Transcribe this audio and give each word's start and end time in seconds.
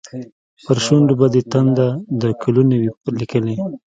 پر 0.65 0.77
شونډو 0.85 1.13
به 1.19 1.27
دې 1.33 1.41
تنده، 1.51 1.87
د 2.21 2.23
کلونو 2.41 2.73
وي 2.81 2.89
لیکلې 3.19 3.55